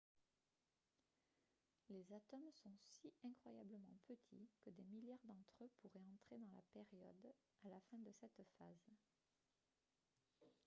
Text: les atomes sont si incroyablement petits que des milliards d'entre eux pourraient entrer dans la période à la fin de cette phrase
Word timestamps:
les 1.91 2.11
atomes 2.11 2.49
sont 2.63 2.73
si 2.89 3.13
incroyablement 3.23 3.99
petits 4.07 4.49
que 4.65 4.71
des 4.71 4.83
milliards 4.85 5.23
d'entre 5.25 5.53
eux 5.61 5.69
pourraient 5.79 6.09
entrer 6.11 6.39
dans 6.39 6.49
la 6.55 6.63
période 6.73 7.31
à 7.63 7.69
la 7.69 7.79
fin 7.91 7.99
de 7.99 8.11
cette 8.11 8.41
phrase 8.55 8.89